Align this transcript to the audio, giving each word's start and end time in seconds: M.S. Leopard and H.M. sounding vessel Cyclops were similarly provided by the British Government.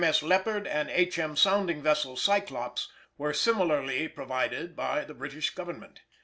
M.S. 0.03 0.23
Leopard 0.23 0.65
and 0.65 0.89
H.M. 0.89 1.35
sounding 1.35 1.83
vessel 1.83 2.17
Cyclops 2.17 2.89
were 3.19 3.35
similarly 3.35 4.07
provided 4.07 4.75
by 4.75 5.05
the 5.05 5.13
British 5.13 5.51
Government. 5.53 5.99